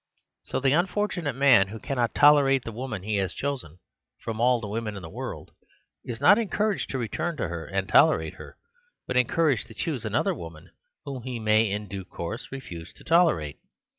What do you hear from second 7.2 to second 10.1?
to her and tolerate her, but encouraged to choose